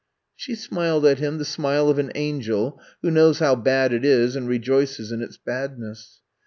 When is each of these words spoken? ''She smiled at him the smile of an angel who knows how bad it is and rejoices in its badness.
''She 0.35 0.55
smiled 0.55 1.05
at 1.05 1.19
him 1.19 1.37
the 1.37 1.45
smile 1.45 1.87
of 1.87 1.99
an 1.99 2.11
angel 2.15 2.81
who 3.03 3.11
knows 3.11 3.37
how 3.37 3.53
bad 3.53 3.93
it 3.93 4.03
is 4.03 4.35
and 4.35 4.47
rejoices 4.49 5.11
in 5.11 5.21
its 5.21 5.37
badness. 5.37 6.21